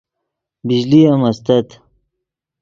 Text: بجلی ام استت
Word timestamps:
بجلی 0.67 1.01
ام 1.13 1.21
استت 1.29 1.67